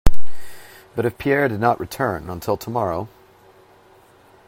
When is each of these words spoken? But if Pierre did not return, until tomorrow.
But 0.95 1.05
if 1.05 1.19
Pierre 1.19 1.47
did 1.47 1.59
not 1.59 1.79
return, 1.79 2.27
until 2.27 2.57
tomorrow. 2.57 3.07